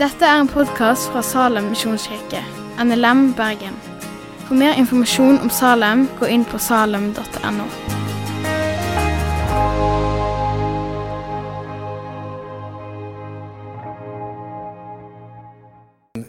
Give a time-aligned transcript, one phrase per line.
[0.00, 2.38] Dette er en podkast fra Salem misjonskirke,
[2.80, 3.74] NLM Bergen.
[4.46, 7.66] For mer informasjon om Salem, gå inn på salem.no.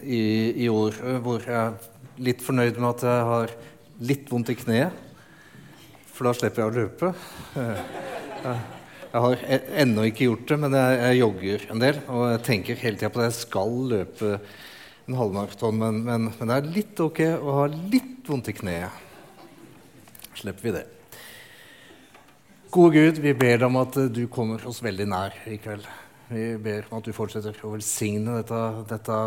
[0.02, 0.20] i,
[0.66, 1.72] i år hvor jeg er
[2.28, 3.56] litt fornøyd med at jeg har
[4.12, 4.92] litt vondt i kneet.
[6.12, 7.14] For da slipper jeg å løpe.
[9.12, 11.98] Jeg, har e- ennå ikke gjort det, men jeg, jeg jogger en del.
[12.08, 14.30] Og jeg tenker hele tida på at jeg skal løpe
[15.08, 19.02] en halvmaraton, men, men, men det er litt ok å ha litt vondt i kneet.
[20.38, 20.86] Slipper vi det.
[22.72, 25.84] Gode Gud, vi ber deg om at eh, du kommer oss veldig nær i kveld.
[26.32, 29.18] Vi ber om at du fortsetter å velsigne dette, dette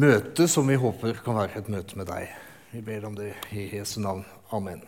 [0.00, 2.32] møtet som vi håper kan være et møte med deg.
[2.72, 4.24] Vi ber om det i Jesu navn.
[4.56, 4.80] Amen.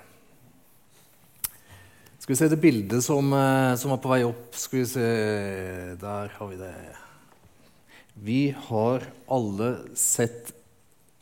[2.24, 4.54] Skal vi se det bildet som, eh, som var på vei opp?
[4.56, 5.08] Skal vi se
[6.00, 6.96] Der har vi det.
[8.16, 10.54] Vi har alle sett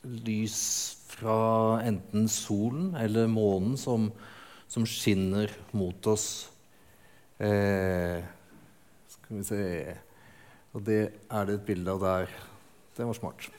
[0.05, 4.13] lys fra enten solen eller månen som,
[4.69, 6.49] som skinner mot oss.
[7.41, 8.23] Eh,
[9.09, 9.97] skal vi se
[10.73, 12.29] Og det er det et bilde av der.
[12.95, 13.51] Det var smart.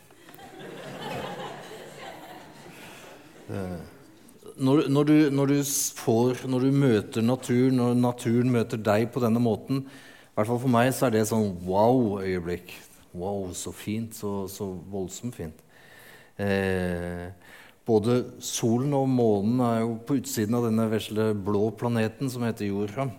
[3.49, 4.02] Eh,
[4.57, 5.59] når, når, du, når, du
[5.97, 10.61] får, når du møter naturen, når naturen møter deg på denne måten I hvert fall
[10.63, 12.73] for meg så er det sånn wow-øyeblikk.
[13.13, 14.15] Wow, så fint.
[14.17, 15.59] Så, så voldsomt fint.
[16.41, 17.27] Eh,
[17.85, 22.71] både solen og månen er jo på utsiden av denne vesle blå planeten som heter
[22.71, 23.09] jorda.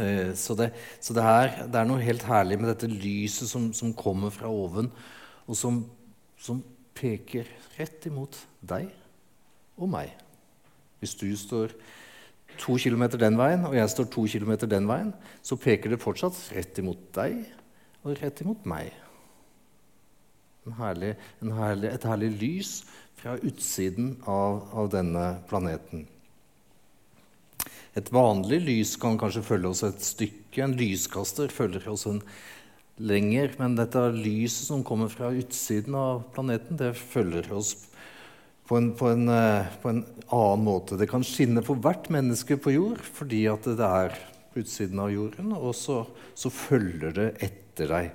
[0.00, 3.68] Eh, så det, så det, er, det, er, noe helt herlig med dette lyset som,
[3.76, 4.88] som kommer fra oven,
[5.44, 5.82] og som,
[6.40, 6.64] som
[6.96, 8.88] peker rett imot deg
[9.76, 10.12] og meg.
[11.00, 11.74] Hvis du står
[12.60, 15.12] to kilometer den veien, og jeg står to kilometer den veien,
[15.44, 17.42] så peker det fortsatt rett imot deg
[18.04, 18.92] og rett imot meg.
[20.78, 22.70] Herlig, herlig, et herlig lys
[23.20, 26.06] fra utsiden av, av, denne planeten.
[27.96, 30.64] Et vanlig lys kan kanskje følge oss et stykke.
[30.64, 32.20] En lyskaster følger oss en
[32.98, 33.54] lenger.
[33.60, 37.76] Men dette lyset som kommer fra utsiden av planeten, det følger oss
[38.66, 39.30] på en, på, en,
[39.82, 40.98] på en, annen måte.
[40.98, 44.16] Det kan skinne for hvert menneske på jord fordi at det er
[44.52, 46.00] på utsiden av jorden, og så,
[46.34, 48.14] så følger det etter deg.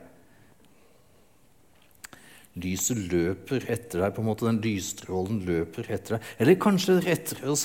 [2.60, 6.32] Lyset løper etter deg, på en måte den lysstrålen løper etter deg.
[6.44, 7.56] Eller kanskje rettere å,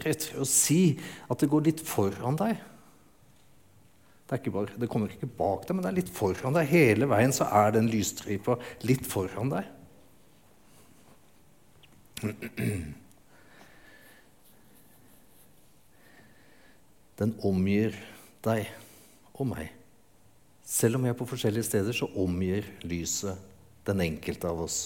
[0.00, 0.94] rettere å si
[1.28, 2.62] at det går litt foran deg.
[4.30, 6.70] Det, bare, det, kommer ikke bak deg, men det er litt foran deg.
[6.70, 8.56] Hele veien så er den lysstripa
[8.86, 9.68] litt foran deg.
[17.20, 17.96] Den omgir
[18.44, 18.68] deg
[19.36, 19.68] og meg.
[20.64, 23.36] Selv om vi er på forskjellige steder, så omgir lyset
[23.88, 24.78] den enkelte av oss.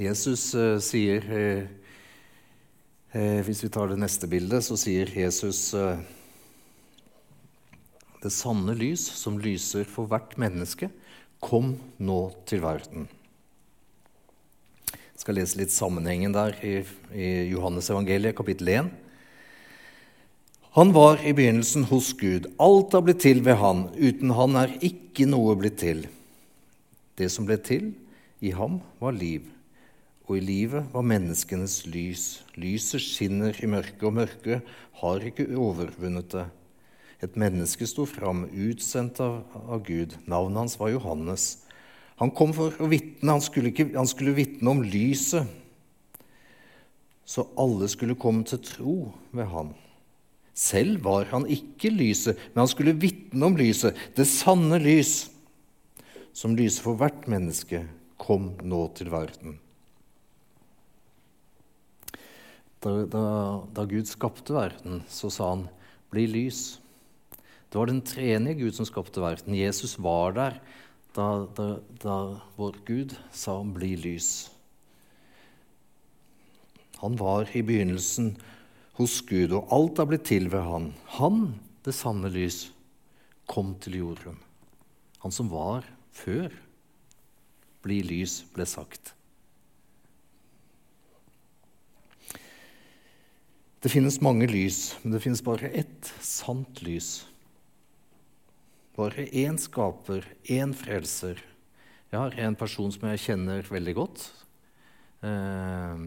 [0.00, 1.64] Jesus eh, sier eh,
[3.12, 6.00] eh, Hvis vi tar det neste bildet, så sier Jesus eh,
[8.22, 10.88] Det sanne lys som lyser for hvert menneske,
[11.42, 13.08] kom nå til verden.
[15.12, 16.80] Jeg skal lese litt sammenhengen der i,
[17.14, 18.90] i Johannes evangeliet, kapittel 1.
[20.72, 22.48] Han var i begynnelsen hos Gud.
[22.56, 23.84] Alt har blitt til ved han.
[23.92, 26.06] Uten han er ikke noe blitt til.
[27.20, 27.90] Det som ble til,
[28.40, 29.44] i ham var liv,
[30.26, 32.24] og i livet var menneskenes lys.
[32.56, 34.72] Lyset skinner i mørket, og mørket
[35.02, 36.46] har ikke overvunnet det.
[37.22, 40.16] Et menneske sto fram, utsendt av, av Gud.
[40.26, 41.61] Navnet hans var Johannes.
[42.22, 43.34] Han kom for å vitne.
[43.34, 45.58] Han skulle, ikke, skulle vitne om lyset,
[47.26, 48.96] så alle skulle komme til tro
[49.34, 49.72] ved han.
[50.54, 55.30] Selv var han ikke lyset, men han skulle vitne om lyset, det sanne lys,
[56.36, 57.86] som lyser for hvert menneske,
[58.20, 59.56] kom nå til verden.
[62.82, 63.24] Da, da,
[63.74, 65.66] da Gud skapte verden, så sa han
[66.10, 66.78] 'bli lys'.
[67.70, 69.54] Det var den tredje Gud som skapte verden.
[69.56, 70.60] Jesus var der
[71.16, 71.68] da, da,
[72.02, 72.16] da
[72.56, 74.50] vår Gud sa om 'bli lys'.
[77.02, 78.36] Han var i begynnelsen
[78.92, 80.92] hos Gud, og alt har blitt til ved han.
[81.18, 82.70] Han, det sanne lys,
[83.50, 84.38] kom til jorden.
[85.24, 85.82] Han som var
[86.14, 86.52] før.
[87.82, 89.14] Bli lys, ble sagt.
[93.82, 97.24] Det finnes mange lys, men det finnes bare ett sant lys.
[98.92, 101.38] Bare én skaper, én frelser.
[102.12, 104.24] Jeg har en person som jeg kjenner veldig godt,
[105.24, 106.02] eh,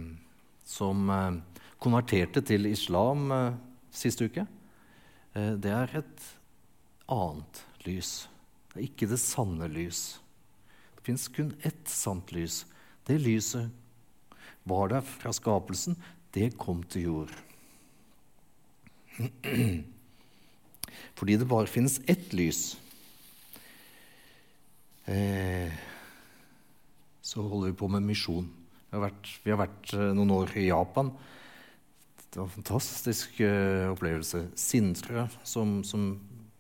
[0.70, 1.40] som eh,
[1.82, 3.56] konverterte til islam eh,
[3.90, 4.46] sist uke.
[5.34, 6.28] Eh, det er et
[7.10, 8.28] annet lys.
[8.70, 10.04] Det er ikke det sanne lys.
[11.00, 12.68] Det fins kun ett sant lys.
[13.10, 13.74] Det lyset
[14.70, 15.98] var der fra skapelsen.
[16.34, 17.36] Det kom til jord.
[21.16, 22.76] Fordi det bare finnes ett lys.
[25.06, 25.72] Eh,
[27.22, 28.48] så holder vi på med misjon.
[28.90, 31.14] Vi har vært, vi har vært eh, noen år i Japan.
[32.36, 34.42] Det var en fantastisk uh, opplevelse.
[34.60, 36.18] Sindre, som, som,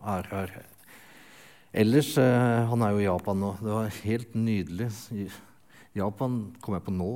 [0.07, 0.53] er her
[1.75, 3.49] Ellers uh, Han er jo i Japan nå.
[3.59, 4.87] Det var helt nydelig.
[5.99, 7.09] Japan kom jeg på nå.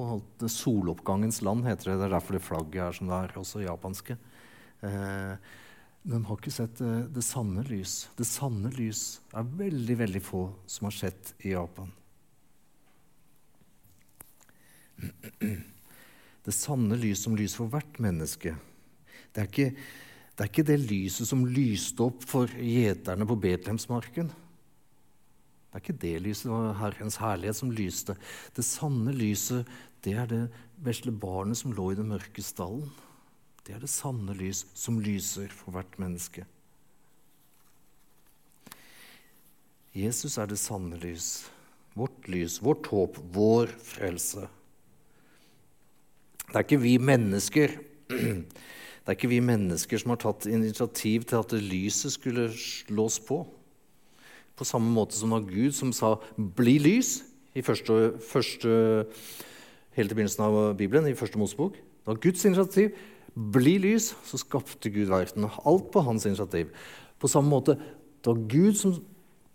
[0.52, 1.96] Soloppgangens land heter det.
[2.02, 4.20] Det er derfor det flagget er som det er, også japanske.
[4.84, 5.40] Uh,
[6.10, 6.80] de har ikke sett
[7.14, 8.08] det sanne lys.
[8.18, 11.92] Det sanne lys er veldig, veldig få som har sett i Japan.
[16.40, 18.56] Det sanne lys som lyser for hvert menneske.
[19.36, 19.68] Det er, ikke,
[20.34, 24.32] det er ikke det lyset som lyste opp for gjeterne på Betlehemsmarken.
[24.32, 28.16] Det er ikke det lyset, det var Herrens herlighet som lyste.
[28.56, 29.68] Det sanne lyset,
[30.02, 30.42] det er det
[30.82, 32.88] vesle barnet som lå i den mørke stallen.
[33.70, 36.42] Det er det sanne lys som lyser for hvert menneske.
[39.94, 41.44] Jesus er det sanne lys.
[41.94, 44.48] Vårt lys, vårt håp, vår frelse.
[46.48, 47.76] Det er ikke vi mennesker
[48.10, 53.44] det er ikke vi mennesker som har tatt initiativ til at lyset skulle slås på.
[54.58, 57.22] På samme måte som det Gud som sa 'bli lys'
[57.54, 59.06] i første, første,
[59.94, 61.78] helt i begynnelsen av Bibelen, i første Mosebok.
[61.78, 62.98] Det var Guds initiativ.
[63.40, 65.48] 'Bli lys', så skapte Gud verden.
[65.66, 66.74] Alt på hans initiativ.
[67.20, 67.78] På samme måte
[68.20, 68.98] det var Gud som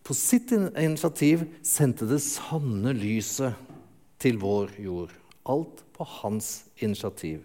[0.05, 3.57] på sitt initiativ sendte det sanne lyset
[4.21, 5.13] til vår jord.
[5.45, 7.43] Alt på hans initiativ.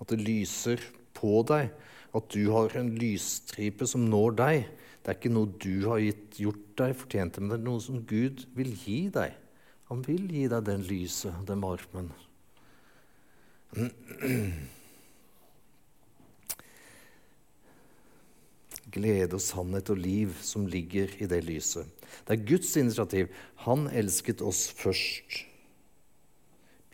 [0.00, 0.82] At det lyser
[1.16, 1.70] på deg,
[2.14, 4.68] at du har en lysstripe som når deg.
[5.00, 7.80] Det er ikke noe du har gitt, gjort deg fortjent til, men det er noe
[7.84, 9.32] som Gud vil gi deg.
[9.88, 12.12] Han vil gi deg den lyset, den varmen.
[18.94, 21.86] Glede og sannhet og liv som ligger i det lyset.
[22.26, 23.30] Det er Guds initiativ.
[23.66, 25.44] Han elsket oss først.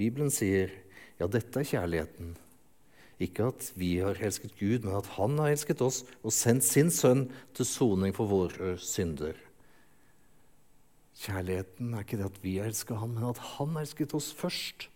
[0.00, 0.72] Bibelen sier
[1.20, 2.36] ja, dette er kjærligheten.
[3.20, 6.90] Ikke at vi har elsket Gud, men at Han har elsket oss og sendt sin
[6.90, 9.36] sønn til soning for våre synder.
[11.20, 14.88] Kjærligheten er ikke det at vi elsker ham, men at han elsket oss først.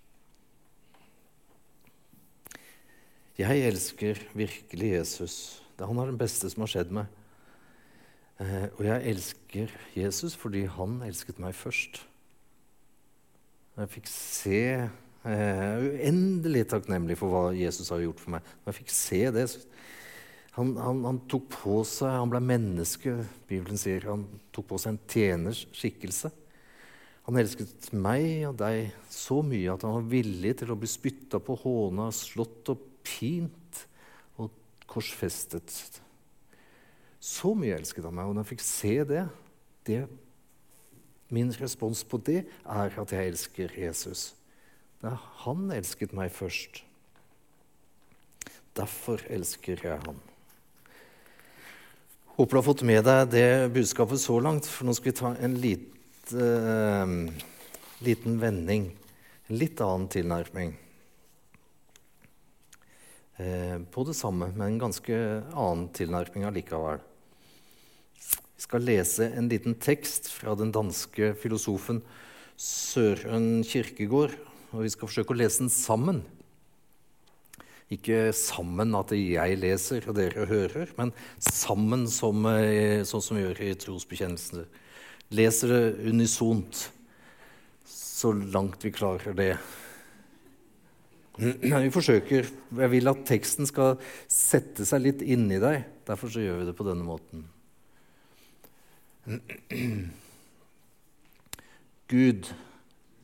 [3.35, 5.37] Jeg elsker virkelig Jesus.
[5.81, 7.09] Han er den beste som har skjedd meg.
[8.39, 11.99] Eh, og jeg elsker Jesus fordi han elsket meg først.
[13.75, 18.47] Jeg fikk se eh, uendelig takknemlig for hva Jesus har gjort for meg.
[18.63, 19.49] Når jeg fikk se det
[20.55, 23.17] han, han, han, tok på seg Han ble menneske.
[23.51, 26.31] Bibelen sier han tok på seg en tjeners skikkelse.
[27.27, 31.41] Han elsket meg og deg så mye at han var villig til å bli spytta
[31.43, 33.87] på, håna, slått og pint
[34.91, 36.01] korsfestet.
[37.25, 38.29] Så mye elsket han meg.
[38.29, 39.25] Og når jeg fikk se det,
[39.89, 40.05] det
[41.33, 44.35] Min respons på det er at jeg elsker Jesus.
[45.03, 46.83] Er, han elsket meg først.
[48.77, 50.21] Derfor elsker jeg han.
[52.37, 55.33] Håper du har fått med deg det budskapet så langt, for nå skal vi ta
[55.49, 57.09] en lite, uh,
[58.05, 58.91] liten vending.
[59.49, 60.77] En litt annen tilnærming.
[63.37, 65.17] Eh, på det samme, med en ganske
[65.51, 67.01] annen tilnærming allikevel.
[68.55, 71.99] Vi skal lese en liten tekst fra den danske filosofen
[72.55, 74.37] Søren Kirkegård.
[74.71, 76.23] Og vi skal forsøke å lese den sammen.
[77.91, 83.43] Ikke sammen at jeg leser og dere hører, men sammen som, eh, sånn som vi
[83.43, 84.67] gjør i trosbekjennelsen.
[85.31, 86.89] Leser det unisont
[87.85, 89.59] så langt vi klarer det.
[91.35, 92.47] Vi forsøker
[92.79, 93.99] Jeg vil at teksten skal
[94.31, 95.83] sette seg litt inni deg.
[96.07, 97.49] Derfor så gjør vi det på denne måten.
[102.13, 102.51] Gud,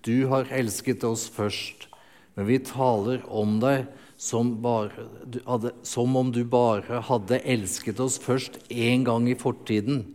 [0.02, 1.87] du har elsket oss først,
[2.35, 3.85] men vi taler om deg
[4.21, 5.07] som, bare,
[5.47, 10.07] hadde, som om du bare hadde elsket oss først én gang i fortiden.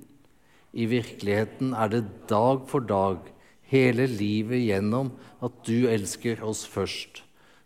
[0.75, 3.21] I virkeligheten er det dag for dag,
[3.69, 5.13] hele livet gjennom,
[5.45, 7.23] at du elsker oss først.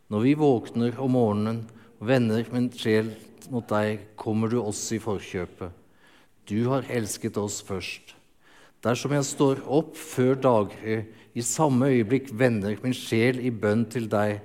[0.10, 1.60] Når vi våkner om morgenen
[2.00, 3.12] og vender min sjel
[3.54, 5.70] mot deg, kommer du oss i forkjøpet.
[6.50, 8.16] Du har elsket oss først.
[8.82, 11.04] Dersom jeg står opp før daggry,
[11.38, 14.40] i samme øyeblikk vender min sjel i bønn til deg,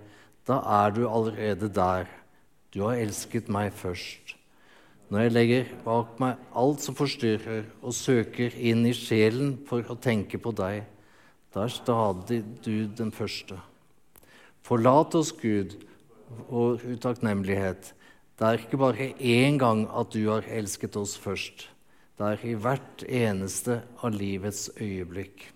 [0.44, 2.10] da er du allerede der.
[2.68, 4.34] Du har elsket meg først.
[5.08, 9.96] Når jeg legger bak meg alt som forstyrrer, og søker inn i sjelen for å
[9.96, 10.82] tenke på deg,
[11.54, 13.56] da er stadig du den første.
[14.64, 15.74] Forlat oss, Gud,
[16.48, 17.90] vår utakknemlighet.
[18.34, 21.66] Det er ikke bare én gang at du har elsket oss først.
[22.16, 25.50] Det er i hvert eneste av livets øyeblikk.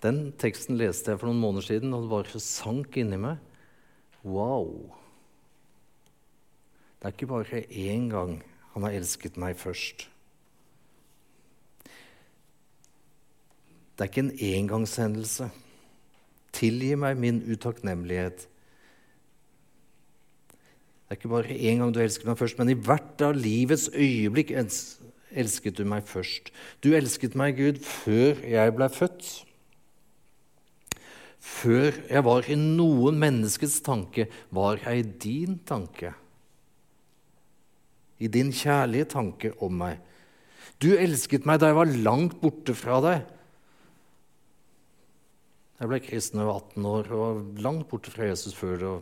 [0.00, 3.36] Den teksten leste jeg for noen måneder siden, og det bare sank inni meg.
[4.24, 4.88] Wow!
[6.96, 8.38] Det er ikke bare én gang
[8.72, 10.06] han har elsket meg først.
[14.00, 15.50] Det er ikke en engangshendelse.
[16.56, 18.46] Tilgi meg min utakknemlighet.
[20.48, 23.90] Det er ikke bare én gang du elsket meg først, men i hvert av livets
[23.92, 26.48] øyeblikk elsket du meg først.
[26.80, 29.28] Du elsket meg, Gud, før jeg ble født.
[31.44, 36.14] Før jeg var i noen menneskets tanke, var jeg i din tanke.
[38.16, 40.00] I din kjærlige tanke om meg.
[40.80, 43.36] Du elsket meg da jeg var langt borte fra deg.
[45.80, 48.92] Jeg ble kristen da jeg var 18 år og langt borte fra Jesus før det.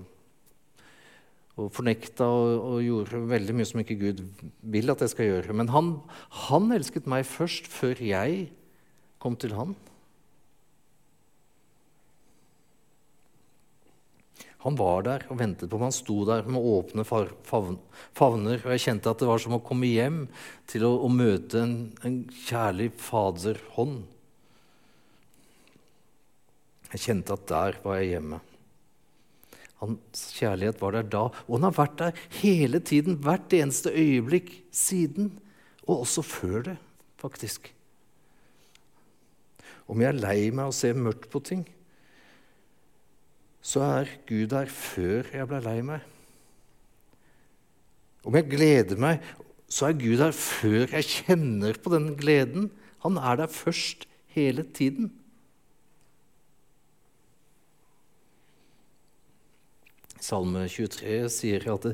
[1.58, 4.22] Og fornekta og, og, gjorde veldig mye som ikke Gud
[4.62, 5.56] vil at jeg skal gjøre.
[5.58, 5.88] Men han,
[6.46, 8.44] han elsket meg først, før jeg
[9.18, 9.74] kom til han.
[14.62, 15.88] Han var der og ventet på meg.
[15.90, 18.62] Han sto der med åpne favner.
[18.62, 20.22] Og jeg kjente at det var som å komme hjem
[20.70, 21.74] til å, å møte en,
[22.06, 24.06] en kjærlig faderhånd.
[26.92, 28.40] Jeg kjente at der var jeg hjemme.
[29.78, 34.50] Hans kjærlighet var der da, og han har vært der hele tiden, hvert eneste øyeblikk
[34.74, 35.36] siden.
[35.86, 36.76] Og også før det,
[37.20, 37.70] faktisk.
[39.88, 41.62] Om jeg er lei meg og ser mørkt på ting,
[43.64, 46.04] så er Gud der før jeg ble lei meg.
[48.26, 49.22] Om jeg gleder meg,
[49.68, 52.70] så er Gud der før jeg kjenner på den gleden.
[53.04, 55.12] Han er der først hele tiden.
[60.20, 61.86] Salme 23 sier at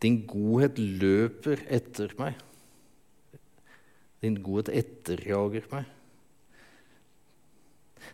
[0.00, 2.38] 'din godhet løper etter meg'.
[4.22, 5.86] Din godhet etterjager meg.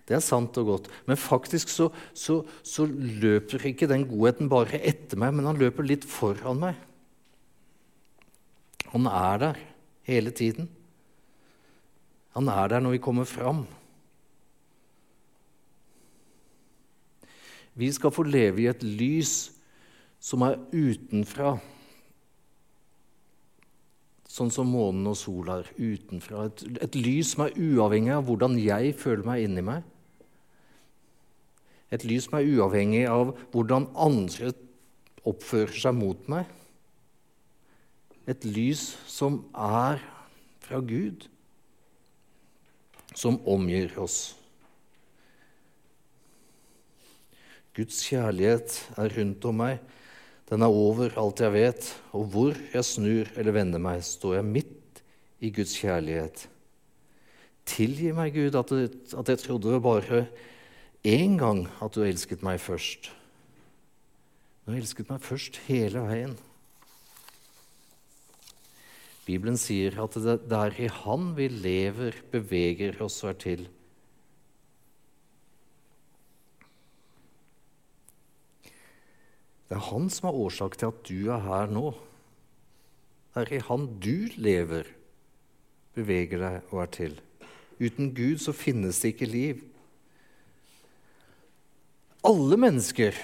[0.08, 0.88] Det er sant og godt.
[1.08, 5.87] Men faktisk så, så, så, løper ikke den godheten bare etter meg, men han løper
[5.87, 6.80] litt foran meg.
[8.92, 9.62] Han er der
[10.08, 10.68] hele tiden.
[12.37, 13.64] Han er der når vi kommer fram.
[17.75, 19.50] Vi skal få leve i et lys
[20.23, 21.57] som er utenfra.
[24.31, 26.49] Sånn som månen og sola er utenfra.
[26.49, 29.85] Et, et lys som er uavhengig av hvordan jeg føler meg inni meg.
[31.95, 34.54] Et lys som er uavhengig av hvordan andre
[35.28, 36.49] oppfører seg mot meg.
[38.31, 40.00] Et lys som er
[40.64, 41.28] fra Gud,
[43.14, 44.33] som omgir oss.
[47.75, 49.83] Guds kjærlighet er rundt om meg.
[50.47, 54.47] Den er over alt jeg vet, og hvor jeg snur eller vender meg, står jeg
[54.47, 55.02] midt
[55.43, 56.47] i Guds kjærlighet.
[57.66, 60.26] Tilgi meg, Gud, at jeg, at jeg trodde det bare
[61.04, 63.11] én gang at du elsket meg først.
[64.64, 66.37] Du elsket meg først hele veien.
[69.25, 73.66] Bibelen sier at det er i Han vi lever, beveger oss og er til.
[79.68, 81.94] Det er Han som er årsak til at du er her nå.
[83.35, 84.90] Det er i Han du lever,
[85.94, 87.16] beveger deg og er til.
[87.80, 89.64] Uten Gud så finnes det ikke liv.
[92.25, 93.16] Alle mennesker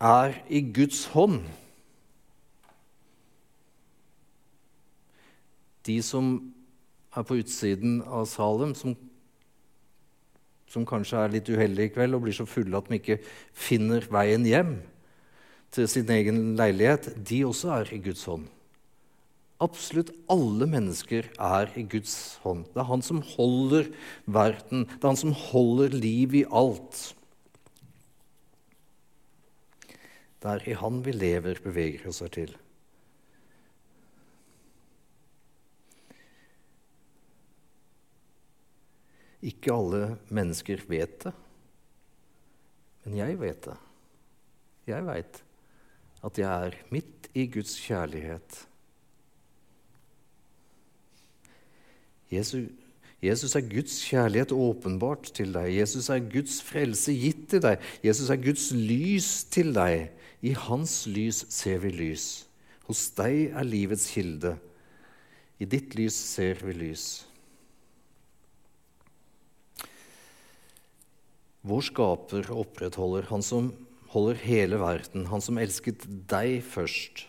[0.00, 1.42] er i Guds hånd.
[5.86, 6.32] De som
[7.14, 8.96] er på utsiden av Salem, som,
[10.66, 13.20] som kanskje er litt uheldige i kveld og blir så fulle at de ikke
[13.52, 14.78] finner veien hjem
[15.74, 18.46] til sin egen leilighet, de også er i Guds hånd.
[19.62, 22.64] Absolutt alle mennesker er i Guds hånd.
[22.74, 23.90] Det er Han som holder
[24.26, 24.84] verden.
[24.86, 27.14] Det er Han som holder liv i alt.
[30.42, 32.52] Det er i Han vi lever, beveger oss her til.
[39.44, 41.32] Ikke alle mennesker vet det,
[43.04, 43.74] men jeg vet det.
[44.88, 45.42] Jeg veit
[46.24, 48.60] at jeg er midt i Guds kjærlighet.
[52.32, 52.70] Jesus,
[53.22, 55.70] Jesus er Guds kjærlighet åpenbart til deg.
[55.76, 57.82] Jesus er Guds frelse gitt til deg.
[58.04, 60.08] Jesus er Guds lys til deg.
[60.44, 62.44] I hans lys ser vi lys.
[62.88, 64.56] Hos deg er livets kilde.
[65.60, 67.06] I ditt lys ser vi lys.
[71.64, 73.70] Vår skaper opprettholder, han som
[74.14, 77.26] holder hele verden, han som elsket deg først.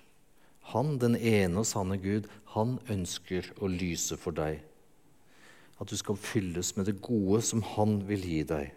[0.74, 4.62] Han, den ene og sanne Gud, han ønsker å lyse for deg.
[5.82, 8.72] At du skal fylles med det gode som han vil gi deg.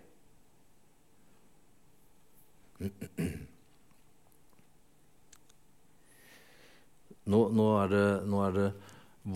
[7.28, 8.68] Nå, nå, er det, nå, er det,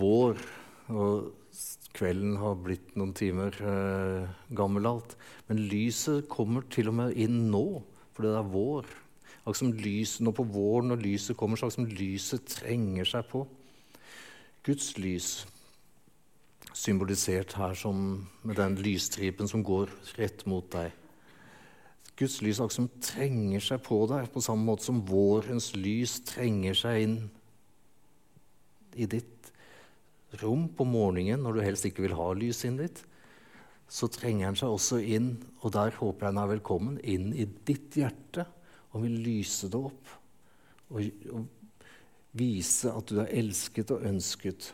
[0.01, 0.39] vår,
[0.97, 1.33] og
[1.93, 5.17] kvelden har blitt noen timer eh, gammel alt.
[5.51, 8.93] Men lyset kommer til og med inn nå, fordi det er vår.
[9.43, 13.43] Akkurat som lyset nå på våren når lyset kommer, så som lyset trenger seg på.
[14.63, 15.31] Guds lys,
[16.73, 20.93] symbolisert her som med den lysstripen som går rett mot deg.
[22.19, 26.79] Guds lys akkurat som trenger seg på deg, på samme måte som vårens lys trenger
[26.79, 27.17] seg inn
[28.95, 29.51] i ditt
[30.43, 33.03] rom på morgenen når du helst ikke vil ha lys inn dit,
[33.93, 37.45] så trenger han seg også inn, og der håper jeg han er velkommen, inn i
[37.45, 38.47] ditt hjerte
[38.93, 40.15] og vil lyse det opp.
[40.93, 41.43] Og, og
[42.37, 44.71] vise at du er elsket og ønsket.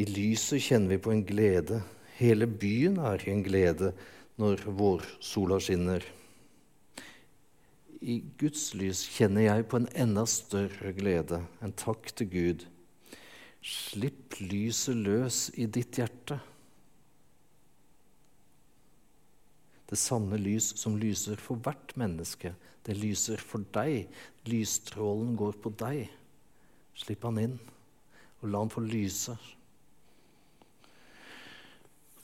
[0.00, 1.82] I lyset kjenner vi på en glede.
[2.16, 3.92] Hele byen er i en glede
[4.40, 6.04] når vårsola skinner.
[8.00, 12.62] I Guds lys kjenner jeg på en enda større glede, en takk til Gud.
[13.60, 16.38] Slipp lyset løs i ditt hjerte.
[19.90, 22.54] Det sanne lys som lyser for hvert menneske,
[22.86, 24.08] det lyser for deg.
[24.48, 26.08] Lysstrålen går på deg.
[26.96, 27.58] Slipp han inn,
[28.40, 29.36] og la han få lyse.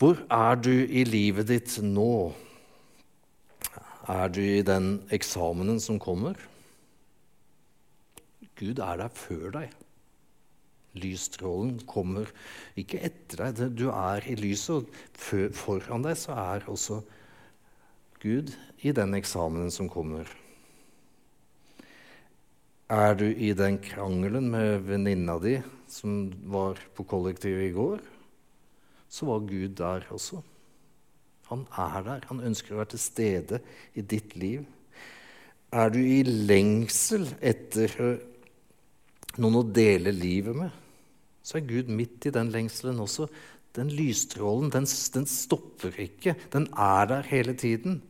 [0.01, 2.33] Hvor er du i livet ditt nå?
[4.07, 6.39] Er du i den eksamenen som kommer?
[8.57, 9.75] Gud er der før deg.
[10.97, 12.31] Lysstrålen kommer
[12.79, 13.75] ikke etter deg.
[13.77, 17.03] Du er i lyset, og foran deg så er også
[18.23, 20.31] Gud i den eksamenen som kommer.
[22.89, 25.59] Er du i den krangelen med venninna di
[25.91, 28.05] som var på kollektivet i går?
[29.09, 30.43] så var Gud der også.
[31.51, 32.25] Han er der.
[32.31, 33.61] Han ønsker å være til stede
[33.95, 34.65] i ditt liv.
[35.75, 37.93] Er du i lengsel etter
[39.43, 40.75] noen å dele livet med,
[41.47, 43.29] så er Gud midt i den lengselen også.
[43.77, 46.35] Den lysstrålen den, den stopper ikke.
[46.53, 48.01] Den er der hele tiden.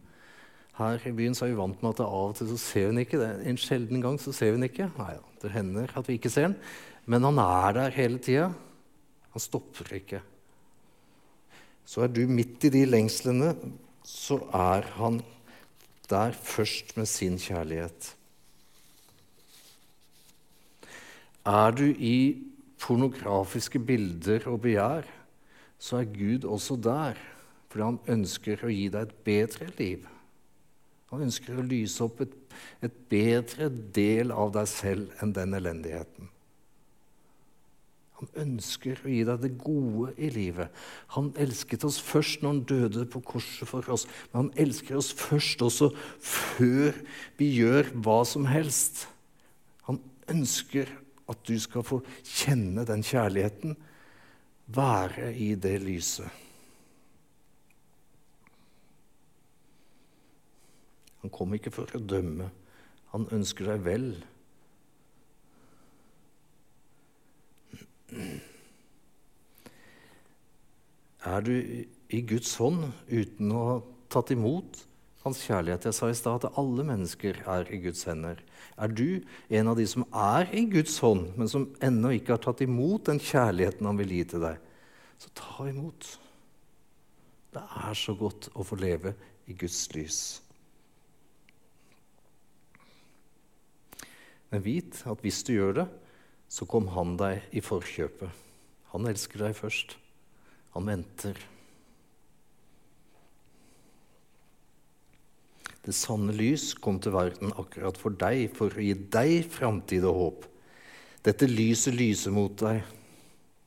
[0.76, 2.92] Her i byen så er vi vant med at av og til så ser vi
[2.92, 3.32] den ikke.
[3.48, 4.90] En sjelden gang så ser vi den ikke.
[5.00, 6.56] Nei, det hender at vi ikke ser den.
[7.08, 8.50] Men han er der hele tida.
[9.32, 10.22] Han stopper ikke.
[11.86, 13.54] Så er du midt i de lengslene,
[14.06, 15.20] så er han
[16.10, 18.12] der først med sin kjærlighet.
[21.46, 22.42] Er du i
[22.82, 25.06] pornografiske bilder og begjær,
[25.78, 27.18] så er Gud også der,
[27.70, 30.06] fordi han ønsker å gi deg et bedre liv.
[31.12, 32.32] Han ønsker å lyse opp et,
[32.82, 36.30] et bedre del av deg selv enn den elendigheten.
[38.16, 40.72] Han ønsker å gi deg det gode i livet.
[41.12, 45.10] Han elsket oss først når han døde på korset for oss, men han elsker oss
[45.16, 45.90] først også
[46.24, 46.96] før
[47.36, 49.04] vi gjør hva som helst.
[49.90, 50.00] Han
[50.32, 50.88] ønsker
[51.28, 53.76] at du skal få kjenne den kjærligheten,
[54.66, 56.30] være i det lyset.
[61.22, 62.48] Han kom ikke for å dømme.
[63.12, 64.08] Han ønsker deg vel.
[71.26, 73.78] Er du i Guds hånd uten å ha
[74.12, 74.84] tatt imot
[75.24, 75.88] hans kjærlighet?
[75.88, 78.38] Jeg sa i stad at alle mennesker er i Guds hender.
[78.78, 82.44] Er du en av de som er i Guds hånd, men som ennå ikke har
[82.44, 84.62] tatt imot den kjærligheten han vil gi til deg,
[85.18, 86.18] så ta imot.
[87.56, 89.16] Det er så godt å få leve
[89.48, 90.20] i Guds lys.
[94.52, 95.86] Men vit at hvis du gjør det,
[96.56, 98.32] så kom han deg i forkjøpet.
[98.94, 99.92] Han elsker deg først.
[100.72, 101.36] Han venter.
[105.84, 110.20] Det sanne lys kom til verden akkurat for deg, for å gi deg framtid og
[110.22, 110.48] håp.
[111.26, 112.80] Dette lyset lyser mot deg.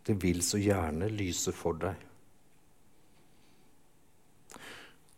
[0.03, 1.95] Det vil så gjerne lyse for deg.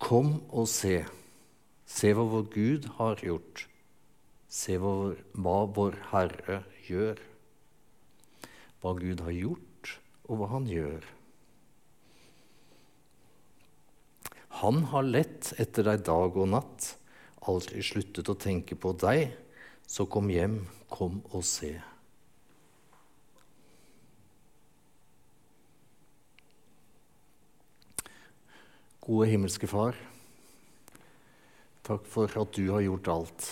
[0.01, 0.99] Kom og se.
[1.87, 3.65] Se hva vår Gud har gjort.
[4.51, 5.13] Se hva,
[5.71, 7.30] vår Herre gjør.
[8.81, 9.97] Hva Gud har gjort,
[10.29, 11.05] og hva Han gjør.
[14.61, 16.91] Han har lett etter deg dag og natt,
[17.49, 19.31] aldri sluttet å tenke på deg.
[19.89, 21.73] Så kom hjem, kom og se.
[29.01, 29.97] Gode himmelske Far.
[31.81, 33.47] Takk for at du har gjort alt.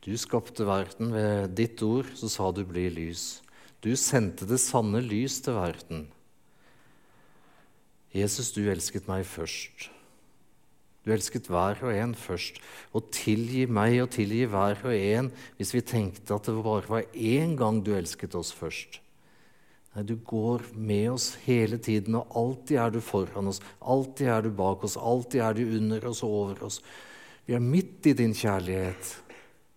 [0.00, 3.42] Du skapte verden ved ditt ord, så sa du 'bli lys'.
[3.84, 6.08] Du sendte det sanne lys til verden.
[8.14, 9.90] Jesus, du elsket meg først.
[11.04, 12.58] Du elsket hver og en først.
[12.92, 17.06] Og tilgi meg og tilgi hver og en hvis vi tenkte at det bare var
[17.14, 19.00] én gang du elsket oss først.
[19.94, 24.44] Nei, du går med oss hele tiden, og alltid er du foran oss, alltid er
[24.44, 26.78] du bak oss, alltid er du under oss og over oss.
[27.46, 29.16] Vi er midt i din kjærlighet.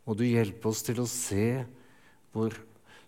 [0.04, 1.64] Må du hjelpe oss til å se
[2.34, 2.56] hvor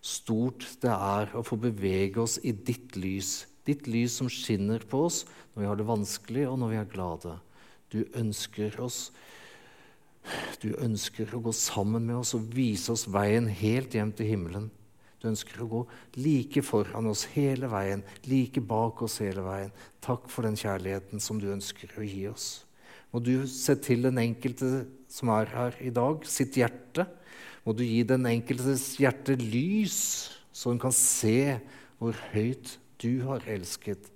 [0.06, 3.44] stort det er å få bevege oss i ditt lys.
[3.66, 6.92] Ditt lys som skinner på oss når vi har det vanskelig, og når vi er
[6.92, 7.36] glade.
[7.92, 9.10] Du ønsker oss
[10.58, 14.64] Du ønsker å gå sammen med oss og vise oss veien helt hjem til himmelen.
[15.22, 15.82] Du ønsker å gå
[16.18, 19.70] like foran oss hele veien, like bak oss hele veien.
[20.02, 22.48] Takk for den kjærligheten som du ønsker å gi oss.
[23.14, 24.82] Må du se til den enkelte
[25.16, 27.06] som er her i dag, sitt hjerte.
[27.64, 29.98] Må du gi den enkeltes hjerte lys,
[30.52, 31.58] så hun kan se
[31.98, 34.10] hvor høyt du har elsket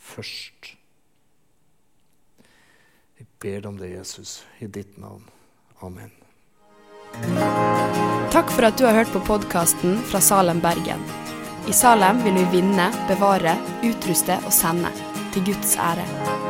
[0.00, 0.74] først.
[3.20, 5.24] Vi ber deg om det, Jesus, i ditt navn.
[5.84, 6.12] Amen.
[8.30, 11.02] Takk for at du har hørt på podkasten fra Salem, Bergen.
[11.68, 14.92] I Salem vil vi vinne, bevare, utruste og sende.
[15.34, 16.49] Til Guds ære.